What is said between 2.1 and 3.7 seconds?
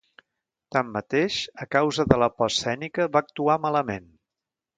de la por escènica, va actuar